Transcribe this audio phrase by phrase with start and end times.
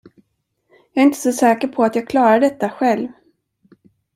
[0.93, 3.07] Jag är inte så säker på att jag klarar detta, själv.